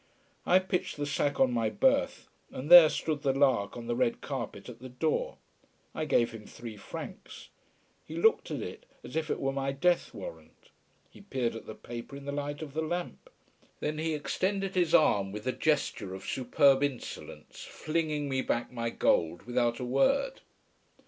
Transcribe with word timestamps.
I 0.47 0.57
pitched 0.57 0.97
the 0.97 1.05
sack 1.05 1.39
on 1.39 1.53
my 1.53 1.69
berth, 1.69 2.27
and 2.51 2.71
there 2.71 2.89
stood 2.89 3.21
the 3.21 3.33
lark 3.33 3.77
on 3.77 3.85
the 3.85 3.95
red 3.95 4.19
carpet 4.19 4.67
at 4.67 4.79
the 4.79 4.89
door. 4.89 5.37
I 5.93 6.05
gave 6.05 6.31
him 6.31 6.47
three 6.47 6.75
francs. 6.75 7.49
He 8.07 8.15
looked 8.15 8.49
at 8.49 8.63
it 8.63 8.87
as 9.03 9.15
if 9.15 9.29
it 9.29 9.39
were 9.39 9.51
my 9.53 9.71
death 9.71 10.11
warrant. 10.11 10.71
He 11.11 11.21
peered 11.21 11.55
at 11.55 11.67
the 11.67 11.75
paper 11.75 12.15
in 12.15 12.25
the 12.25 12.31
light 12.31 12.63
of 12.63 12.73
the 12.73 12.81
lamp. 12.81 13.29
Then 13.79 13.99
he 13.99 14.15
extended 14.15 14.73
his 14.73 14.95
arm 14.95 15.31
with 15.31 15.45
a 15.45 15.51
gesture 15.51 16.15
of 16.15 16.25
superb 16.25 16.81
insolence, 16.81 17.61
flinging 17.63 18.27
me 18.27 18.41
back 18.41 18.71
my 18.71 18.89
gold 18.89 19.43
without 19.43 19.77
a 19.79 19.85
word. 19.85 20.41